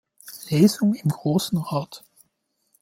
Lesung 0.49 0.95
im 0.95 1.09
Grossen 1.11 1.59
Rat. 1.59 2.03